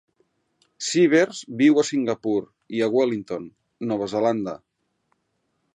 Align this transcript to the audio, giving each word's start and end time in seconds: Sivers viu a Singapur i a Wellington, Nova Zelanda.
Sivers 0.85 1.41
viu 1.59 1.77
a 1.81 1.85
Singapur 1.89 2.35
i 2.79 2.83
a 2.85 2.89
Wellington, 2.95 3.47
Nova 3.93 4.11
Zelanda. 4.17 4.57